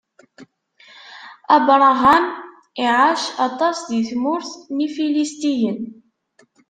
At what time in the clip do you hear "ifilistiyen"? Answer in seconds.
4.87-5.79